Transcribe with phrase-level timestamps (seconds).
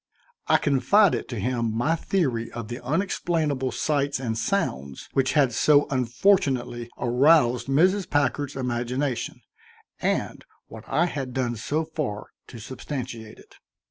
[0.47, 5.85] I confided to him my theory of the unexplainable sights and sounds which had so
[5.91, 8.09] unfortunately aroused Mrs.
[8.09, 9.41] Packard's imagination,
[10.01, 13.57] and what I had done so far to substantiate it.